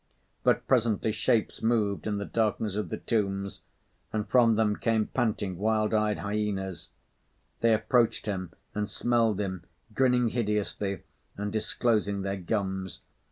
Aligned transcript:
But 0.41 0.67
presently, 0.67 1.11
shapes 1.11 1.61
moved 1.61 2.07
in 2.07 2.17
the 2.17 2.25
darkness 2.25 2.75
of 2.75 2.89
the 2.89 2.97
tombs, 2.97 3.61
and 4.11 4.27
from 4.27 4.55
them 4.55 4.75
came 4.77 5.05
panting, 5.05 5.59
wild 5.59 5.93
eyed 5.93 6.17
hyenas. 6.17 6.89
They 7.59 7.71
approached 7.75 8.25
him 8.25 8.51
and 8.73 8.89
smelled 8.89 9.39
him, 9.39 9.63
grinning 9.93 10.29
hideously 10.29 11.03
and 11.37 11.53
disclosing 11.53 12.23
their 12.23 12.37
gums. 12.37 13.01